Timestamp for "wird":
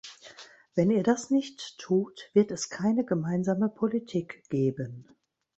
2.33-2.49